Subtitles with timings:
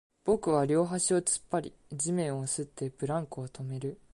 [0.25, 4.01] 僕は両足を突っ張り、地面を擦って、ブランコを止める